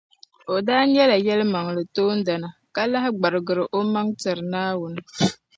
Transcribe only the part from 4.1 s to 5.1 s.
tiri Naawuni.